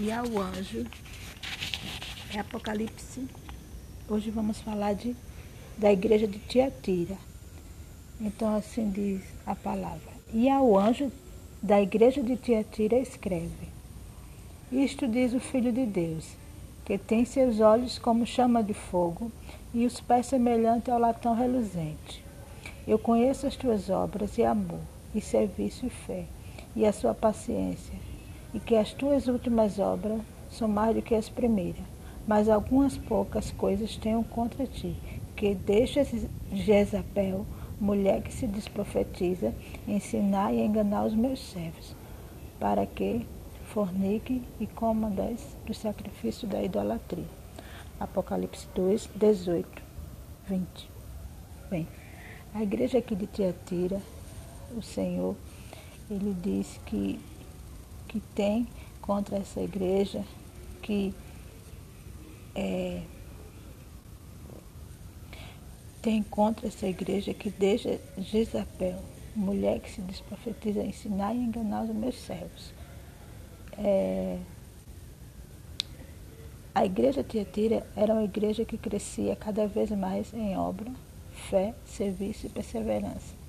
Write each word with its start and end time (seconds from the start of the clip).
e 0.00 0.10
ao 0.10 0.26
anjo. 0.40 0.84
É 2.34 2.38
Apocalipse. 2.38 3.28
Hoje 4.08 4.30
vamos 4.30 4.60
falar 4.60 4.94
de, 4.94 5.14
da 5.78 5.92
igreja 5.92 6.26
de 6.26 6.38
Tiatira. 6.38 7.16
Então 8.20 8.54
assim 8.54 8.90
diz 8.90 9.22
a 9.46 9.54
palavra. 9.54 10.12
E 10.32 10.48
ao 10.48 10.76
anjo 10.76 11.12
da 11.62 11.80
igreja 11.80 12.22
de 12.22 12.36
Tiatira 12.36 12.98
escreve: 12.98 13.68
Isto 14.72 15.06
diz 15.06 15.32
o 15.32 15.40
Filho 15.40 15.72
de 15.72 15.86
Deus, 15.86 16.36
que 16.84 16.98
tem 16.98 17.24
seus 17.24 17.60
olhos 17.60 17.98
como 17.98 18.26
chama 18.26 18.62
de 18.62 18.74
fogo 18.74 19.30
e 19.72 19.86
os 19.86 20.00
pés 20.00 20.26
semelhantes 20.26 20.88
ao 20.88 20.98
latão 20.98 21.34
reluzente. 21.34 22.24
Eu 22.86 22.98
conheço 22.98 23.46
as 23.46 23.56
tuas 23.56 23.88
obras 23.88 24.36
e 24.38 24.44
amor, 24.44 24.80
e 25.14 25.20
serviço 25.20 25.86
e 25.86 25.90
fé, 25.90 26.24
e 26.74 26.84
a 26.84 26.92
sua 26.92 27.14
paciência, 27.14 27.94
e 28.54 28.60
que 28.60 28.76
as 28.76 28.92
tuas 28.92 29.26
últimas 29.26 29.78
obras 29.78 30.20
são 30.48 30.68
mais 30.68 30.94
do 30.94 31.02
que 31.02 31.14
as 31.14 31.28
primeiras. 31.28 31.82
Mas 32.26 32.48
algumas 32.48 32.96
poucas 32.96 33.50
coisas 33.50 33.96
tenho 33.96 34.24
contra 34.24 34.66
ti, 34.66 34.96
que 35.36 35.54
deixas 35.54 36.08
Jezabel, 36.52 37.44
mulher 37.78 38.22
que 38.22 38.32
se 38.32 38.46
desprofetiza, 38.46 39.52
ensinar 39.86 40.54
e 40.54 40.64
enganar 40.64 41.04
os 41.04 41.14
meus 41.14 41.40
servos, 41.40 41.94
para 42.58 42.86
que 42.86 43.26
fornique 43.64 44.42
e 44.60 44.66
coma 44.66 45.10
das, 45.10 45.56
do 45.66 45.74
sacrifício 45.74 46.46
da 46.46 46.62
idolatria. 46.62 47.26
Apocalipse 47.98 48.66
2, 48.74 49.10
18, 49.16 49.82
20. 50.48 50.90
Bem. 51.70 51.86
A 52.54 52.62
igreja 52.62 52.98
aqui 52.98 53.16
de 53.16 53.26
Tiatira, 53.26 54.00
o 54.76 54.82
Senhor, 54.82 55.34
ele 56.08 56.34
diz 56.40 56.80
que, 56.86 57.18
que 58.14 58.20
tem 58.32 58.68
contra 59.02 59.38
essa 59.38 59.60
igreja 59.60 60.24
que 60.80 61.12
é, 62.54 63.02
tem 66.00 66.22
contra 66.22 66.68
essa 66.68 66.86
igreja 66.86 67.34
que 67.34 67.50
deixa 67.50 68.00
Jezabel, 68.16 69.00
mulher 69.34 69.80
que 69.80 69.90
se 69.90 70.00
desprofetiza, 70.00 70.80
ensinar 70.84 71.34
e 71.34 71.38
enganar 71.38 71.82
os 71.82 71.90
meus 71.92 72.14
servos. 72.14 72.72
É, 73.76 74.38
a 76.72 76.84
igreja 76.84 77.24
Tiatira 77.24 77.84
era 77.96 78.12
uma 78.12 78.22
igreja 78.22 78.64
que 78.64 78.78
crescia 78.78 79.34
cada 79.34 79.66
vez 79.66 79.90
mais 79.90 80.32
em 80.32 80.56
obra 80.56 80.92
fé, 81.50 81.74
serviço 81.84 82.46
e 82.46 82.48
perseverança. 82.48 83.43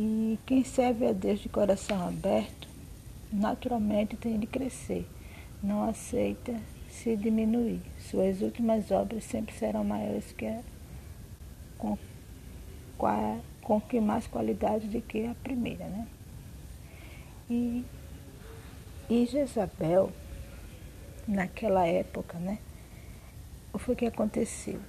E 0.00 0.38
quem 0.46 0.62
serve 0.62 1.08
a 1.08 1.12
Deus 1.12 1.40
de 1.40 1.48
coração 1.48 2.06
aberto, 2.06 2.68
naturalmente 3.32 4.16
tem 4.16 4.38
de 4.38 4.46
crescer, 4.46 5.04
não 5.60 5.82
aceita 5.82 6.54
se 6.88 7.16
diminuir. 7.16 7.80
Suas 7.98 8.40
últimas 8.40 8.92
obras 8.92 9.24
sempre 9.24 9.52
serão 9.56 9.82
maiores 9.82 10.30
que 10.30 10.46
a, 10.46 10.60
com, 11.76 11.98
com, 12.96 13.40
com 13.60 13.80
que 13.80 13.98
mais 13.98 14.24
qualidade 14.28 14.86
do 14.86 15.00
que 15.00 15.26
a 15.26 15.34
primeira, 15.34 15.86
né? 15.86 16.06
E, 17.50 17.84
e 19.10 19.26
Jezabel, 19.26 20.12
naquela 21.26 21.84
época, 21.88 22.38
né? 22.38 22.58
O 23.72 23.78
foi 23.78 23.96
que 23.96 24.06
aconteceu? 24.06 24.80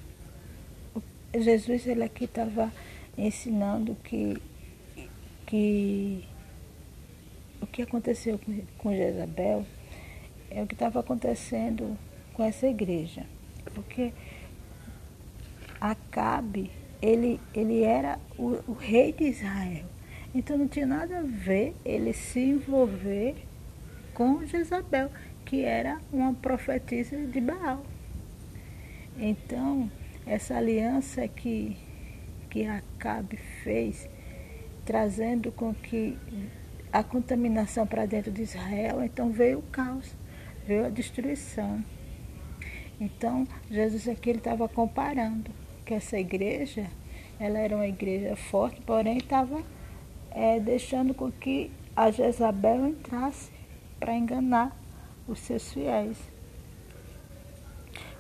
Jesus 1.34 1.88
ele 1.88 2.04
aqui 2.04 2.26
estava 2.26 2.72
ensinando 3.18 3.96
que, 4.04 4.40
que 5.50 6.24
o 7.60 7.66
que 7.66 7.82
aconteceu 7.82 8.38
com, 8.38 8.62
com 8.78 8.96
Jezabel 8.96 9.66
é 10.52 10.62
o 10.62 10.68
que 10.68 10.76
estava 10.76 11.00
acontecendo 11.00 11.98
com 12.34 12.44
essa 12.44 12.68
igreja. 12.68 13.26
Porque 13.74 14.14
Acabe, 15.82 16.70
ele, 17.02 17.40
ele 17.52 17.82
era 17.82 18.20
o, 18.38 18.60
o 18.68 18.74
rei 18.74 19.12
de 19.12 19.24
Israel. 19.24 19.86
Então 20.36 20.56
não 20.56 20.68
tinha 20.68 20.86
nada 20.86 21.18
a 21.20 21.24
ver 21.24 21.76
ele 21.84 22.14
se 22.14 22.40
envolver 22.40 23.36
com 24.14 24.46
Jezabel, 24.46 25.10
que 25.46 25.64
era 25.64 26.00
uma 26.14 26.32
profetisa 26.36 27.18
de 27.18 27.42
Baal. 27.42 27.84
Então, 29.18 29.90
essa 30.28 30.56
aliança 30.56 31.28
que, 31.28 31.76
que 32.52 32.68
Acabe 32.68 33.38
fez, 33.64 34.08
trazendo 34.90 35.52
com 35.52 35.72
que 35.72 36.18
a 36.92 37.04
contaminação 37.04 37.86
para 37.86 38.08
dentro 38.08 38.32
de 38.32 38.42
Israel, 38.42 39.04
então 39.04 39.32
veio 39.32 39.60
o 39.60 39.62
caos, 39.62 40.16
veio 40.66 40.84
a 40.88 40.90
destruição. 40.90 41.86
Então, 43.00 43.48
Jesus 43.70 44.08
aqui 44.08 44.32
ele 44.32 44.40
estava 44.40 44.68
comparando 44.68 45.52
que 45.86 45.94
essa 45.94 46.18
igreja, 46.18 46.88
ela 47.40 47.60
era 47.60 47.76
uma 47.76 47.86
igreja 47.86 48.36
forte, 48.36 48.82
porém 48.82 49.20
estava 49.20 49.62
é, 50.32 50.60
deixando 50.60 51.14
com 51.14 51.32
que 51.32 51.70
a 51.96 52.10
Jezabel 52.10 52.88
entrasse 52.88 53.52
para 54.00 54.18
enganar 54.18 54.76
os 55.28 55.38
seus 55.38 55.72
fiéis. 55.72 56.18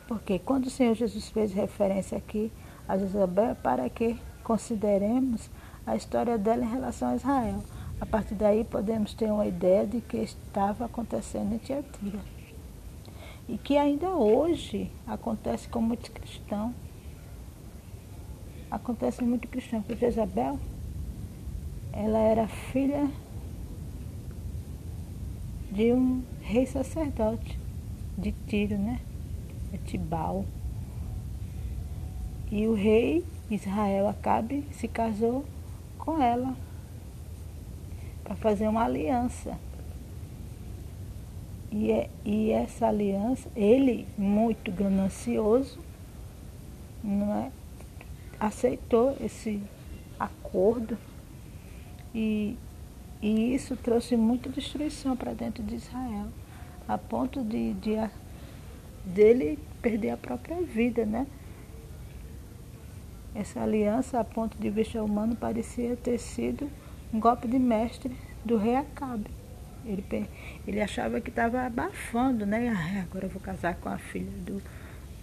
Porque 0.07 0.38
quando 0.38 0.68
o 0.68 0.69
Senhor 0.69 0.94
Jesus 0.94 1.30
fez 1.30 1.51
referência 1.51 2.16
aqui 2.16 2.51
a 2.88 2.96
Jezabel, 2.96 3.56
para 3.56 3.90
que 3.90 4.19
consideremos 4.44 5.50
a 5.89 5.95
história 5.95 6.38
dela 6.38 6.63
em 6.63 6.69
relação 6.69 7.09
a 7.09 7.16
Israel. 7.16 7.63
A 8.00 8.05
partir 8.05 8.35
daí 8.35 8.63
podemos 8.63 9.13
ter 9.13 9.31
uma 9.31 9.45
ideia 9.45 9.85
de 9.85 10.00
que 10.01 10.17
estava 10.17 10.85
acontecendo 10.85 11.53
em 11.53 11.57
Tiatira. 11.57 12.19
E 13.47 13.57
que 13.57 13.75
ainda 13.75 14.09
hoje 14.11 14.91
acontece 15.07 15.67
com 15.67 15.81
muitos 15.81 16.09
cristãos. 16.09 16.73
Acontece 18.69 19.19
com 19.19 19.25
muitos 19.25 19.50
cristãos, 19.50 19.83
porque 19.83 20.05
Jezabel, 20.05 20.59
ela 21.91 22.19
era 22.19 22.47
filha 22.47 23.09
de 25.71 25.91
um 25.91 26.23
rei 26.41 26.67
sacerdote 26.67 27.59
de 28.16 28.31
Tiro, 28.47 28.77
né? 28.77 29.00
Etibal. 29.73 30.45
E 32.51 32.67
o 32.67 32.75
rei 32.75 33.25
Israel 33.50 34.07
Acabe 34.07 34.63
se 34.71 34.88
casou 34.88 35.44
com 36.00 36.22
ela 36.22 36.56
para 38.24 38.36
fazer 38.36 38.68
uma 38.68 38.86
aliança. 38.86 39.58
E, 41.72 41.92
é, 41.92 42.10
e 42.26 42.50
essa 42.50 42.88
aliança, 42.88 43.48
ele, 43.56 44.08
muito 44.18 44.72
ganancioso, 44.72 45.78
não 47.04 47.32
é, 47.36 47.52
aceitou 48.40 49.16
esse 49.22 49.62
acordo 50.20 50.98
e, 52.14 52.58
e 53.22 53.54
isso 53.54 53.76
trouxe 53.76 54.16
muita 54.16 54.50
destruição 54.50 55.16
para 55.16 55.34
dentro 55.34 55.62
de 55.62 55.76
Israel, 55.76 56.28
a 56.88 56.98
ponto 56.98 57.44
de, 57.44 57.74
de 57.74 57.96
dele 59.06 59.60
perder 59.81 60.12
a 60.12 60.18
própria 60.18 60.62
vida, 60.62 61.06
né? 61.06 61.28
Essa 63.35 63.62
aliança, 63.62 64.19
a 64.19 64.23
ponto 64.23 64.57
de 64.57 64.69
vista 64.69 65.03
humano, 65.03 65.35
parecia 65.35 65.95
ter 65.95 66.17
sido 66.17 66.69
um 67.13 67.19
golpe 67.19 67.47
de 67.47 67.59
mestre 67.59 68.16
do 68.44 68.57
rei 68.57 68.75
Acabe. 68.75 69.29
Ele, 69.85 70.28
ele 70.67 70.81
achava 70.81 71.22
que 71.22 71.29
estava 71.29 71.62
abafando, 71.62 72.45
né? 72.45 72.69
Ah, 72.69 73.03
agora 73.03 73.25
eu 73.25 73.29
vou 73.29 73.41
casar 73.41 73.75
com 73.75 73.89
a 73.89 73.97
filha 73.97 74.31
do, 74.39 74.62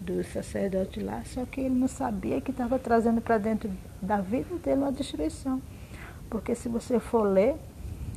do 0.01 0.25
sacerdote 0.25 1.01
lá, 1.01 1.23
só 1.25 1.45
que 1.45 1.61
ele 1.61 1.75
não 1.75 1.89
sabia 1.89 2.41
que 2.41 2.51
estava 2.51 2.79
trazendo 2.79 3.21
para 3.21 3.39
dentro 3.39 3.71
da 4.01 4.21
vida 4.21 4.57
dele 4.57 4.83
uma 4.83 4.93
destruição. 4.93 5.61
Porque 6.31 6.55
se 6.55 6.69
você 6.69 6.99
for 6.99 7.23
ler 7.23 7.55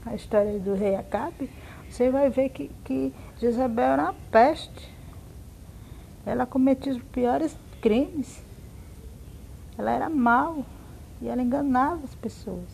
a 0.05 0.15
história 0.15 0.57
do 0.59 0.73
rei 0.73 0.95
Acabe, 0.95 1.49
você 1.89 2.09
vai 2.09 2.29
ver 2.29 2.49
que, 2.49 2.71
que 2.83 3.13
Jezabel 3.39 3.93
era 3.93 4.03
uma 4.03 4.15
peste 4.31 4.99
ela 6.29 6.45
cometia 6.45 6.93
os 6.93 7.01
piores 7.01 7.55
crimes. 7.81 8.43
Ela 9.79 9.91
era 9.91 10.09
mal 10.09 10.65
e 11.21 11.29
ela 11.29 11.41
enganava 11.41 12.03
as 12.03 12.13
pessoas. 12.13 12.67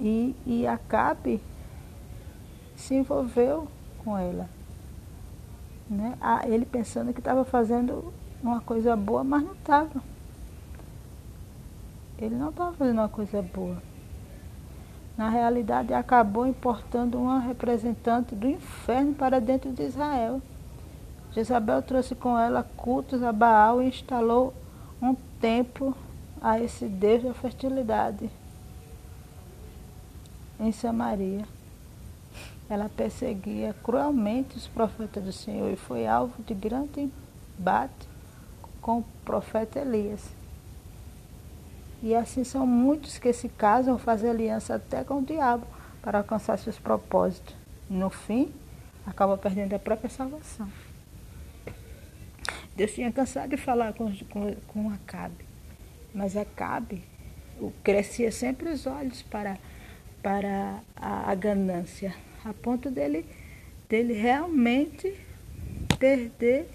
E, 0.00 0.34
e 0.46 0.66
Acabe 0.66 1.38
se 2.74 2.94
envolveu 2.94 3.68
com 4.02 4.16
ela. 4.16 4.48
Né? 5.86 6.16
Ele 6.46 6.64
pensando 6.64 7.12
que 7.12 7.20
estava 7.20 7.44
fazendo 7.44 8.10
uma 8.42 8.62
coisa 8.62 8.96
boa, 8.96 9.22
mas 9.22 9.42
não 9.44 9.52
estava. 9.52 10.02
Ele 12.18 12.34
não 12.34 12.48
estava 12.48 12.72
fazendo 12.72 12.96
uma 12.96 13.08
coisa 13.10 13.42
boa. 13.42 13.82
Na 15.14 15.28
realidade, 15.28 15.92
acabou 15.92 16.46
importando 16.46 17.18
uma 17.18 17.38
representante 17.38 18.34
do 18.34 18.48
inferno 18.48 19.12
para 19.12 19.42
dentro 19.42 19.72
de 19.72 19.82
Israel. 19.82 20.40
Jezabel 21.32 21.82
trouxe 21.82 22.14
com 22.14 22.38
ela 22.38 22.62
cultos 22.62 23.22
a 23.22 23.30
Baal 23.30 23.82
e 23.82 23.88
instalou 23.88 24.54
um 25.00 25.14
templo 25.40 25.96
a 26.40 26.60
esse 26.60 26.86
Deus 26.86 27.22
da 27.22 27.34
fertilidade 27.34 28.30
em 30.58 30.72
Samaria. 30.72 31.46
ela 32.68 32.88
perseguia 32.88 33.74
cruelmente 33.82 34.56
os 34.56 34.66
profetas 34.66 35.24
do 35.24 35.32
Senhor 35.32 35.70
e 35.70 35.76
foi 35.76 36.06
alvo 36.06 36.42
de 36.42 36.52
grande 36.52 37.10
embate 37.58 38.08
com 38.82 38.98
o 38.98 39.04
profeta 39.24 39.78
Elias. 39.78 40.22
E 42.02 42.14
assim 42.14 42.44
são 42.44 42.66
muitos 42.66 43.18
que 43.18 43.32
se 43.32 43.48
casam, 43.48 43.98
fazem 43.98 44.30
aliança 44.30 44.74
até 44.74 45.02
com 45.02 45.18
o 45.18 45.24
diabo 45.24 45.66
para 46.02 46.18
alcançar 46.18 46.58
seus 46.58 46.78
propósitos. 46.78 47.54
No 47.88 48.10
fim, 48.10 48.52
acaba 49.06 49.36
perdendo 49.38 49.74
a 49.74 49.78
própria 49.78 50.10
salvação. 50.10 50.68
Deus 52.78 52.94
tinha 52.94 53.10
cansado 53.10 53.50
de 53.50 53.56
falar 53.56 53.92
com, 53.92 54.14
com, 54.30 54.54
com 54.68 54.88
Acabe, 54.90 55.44
mas 56.14 56.36
Acabe 56.36 57.02
crescia 57.82 58.30
sempre 58.30 58.68
os 58.68 58.86
olhos 58.86 59.20
para, 59.20 59.58
para 60.22 60.80
a, 60.94 61.28
a 61.28 61.34
ganância, 61.34 62.14
a 62.44 62.54
ponto 62.54 62.88
dele, 62.88 63.26
dele 63.88 64.12
realmente 64.12 65.12
perder 65.98 66.70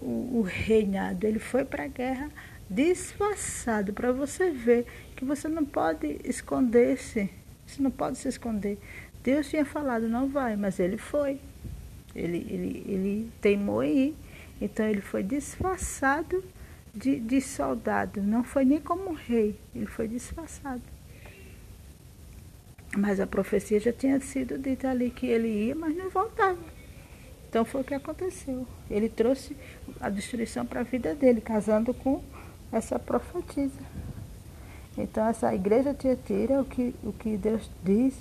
o, 0.00 0.38
o 0.38 0.42
reinado. 0.42 1.26
Ele 1.26 1.38
foi 1.38 1.62
para 1.62 1.84
a 1.84 1.88
guerra 1.88 2.30
disfarçado, 2.70 3.92
para 3.92 4.10
você 4.10 4.50
ver 4.50 4.86
que 5.14 5.22
você 5.22 5.48
não 5.48 5.66
pode 5.66 6.18
esconder-se, 6.24 7.28
você 7.66 7.82
não 7.82 7.90
pode 7.90 8.16
se 8.16 8.26
esconder. 8.26 8.78
Deus 9.22 9.50
tinha 9.50 9.66
falado, 9.66 10.08
não 10.08 10.30
vai, 10.30 10.56
mas 10.56 10.80
ele 10.80 10.96
foi. 10.96 11.38
Ele, 12.16 12.38
ele, 12.48 12.84
ele 12.88 13.30
teimou 13.40 13.82
em 13.82 14.08
ir. 14.08 14.16
Então 14.60 14.86
ele 14.86 15.02
foi 15.02 15.22
disfarçado 15.22 16.42
de, 16.94 17.20
de 17.20 17.40
soldado. 17.42 18.22
Não 18.22 18.42
foi 18.42 18.64
nem 18.64 18.80
como 18.80 19.12
rei, 19.12 19.54
ele 19.74 19.86
foi 19.86 20.08
disfarçado. 20.08 20.82
Mas 22.96 23.20
a 23.20 23.26
profecia 23.26 23.78
já 23.78 23.92
tinha 23.92 24.18
sido 24.20 24.56
dita 24.56 24.90
ali 24.90 25.10
que 25.10 25.26
ele 25.26 25.66
ia, 25.66 25.74
mas 25.74 25.94
não 25.94 26.08
voltava. 26.08 26.58
Então 27.48 27.64
foi 27.64 27.82
o 27.82 27.84
que 27.84 27.94
aconteceu. 27.94 28.66
Ele 28.90 29.08
trouxe 29.08 29.54
a 30.00 30.08
destruição 30.08 30.64
para 30.64 30.80
a 30.80 30.84
vida 30.84 31.14
dele, 31.14 31.42
casando 31.42 31.92
com 31.92 32.22
essa 32.72 32.98
profetisa. 32.98 33.80
Então 34.96 35.26
essa 35.26 35.54
igreja 35.54 35.92
tietira, 35.92 36.62
o 36.62 36.64
que, 36.64 36.94
o 37.04 37.12
que 37.12 37.36
Deus 37.36 37.70
diz 37.84 38.14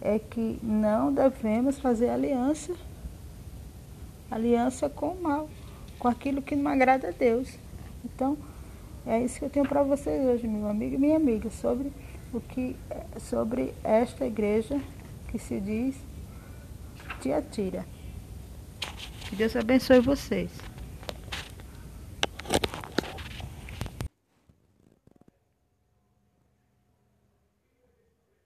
é 0.00 0.18
que 0.18 0.58
não 0.62 1.12
devemos 1.12 1.78
fazer 1.78 2.10
aliança, 2.10 2.74
aliança 4.34 4.88
com 4.88 5.08
o 5.08 5.22
mal, 5.22 5.48
com 5.98 6.08
aquilo 6.08 6.42
que 6.42 6.56
não 6.56 6.70
agrada 6.70 7.08
a 7.08 7.10
Deus. 7.10 7.48
Então, 8.04 8.36
é 9.06 9.22
isso 9.22 9.38
que 9.38 9.44
eu 9.44 9.50
tenho 9.50 9.68
para 9.68 9.82
vocês 9.82 10.24
hoje, 10.24 10.46
meu 10.46 10.68
amigo 10.68 10.94
e 10.94 10.98
minha 10.98 11.16
amiga, 11.16 11.50
sobre 11.50 11.92
o 12.32 12.40
que 12.40 12.76
sobre 13.18 13.74
esta 13.84 14.26
igreja 14.26 14.80
que 15.28 15.38
se 15.38 15.60
diz 15.60 15.96
Tiatira. 17.20 17.84
Que 19.28 19.36
Deus 19.36 19.54
abençoe 19.56 20.00
vocês. 20.00 20.71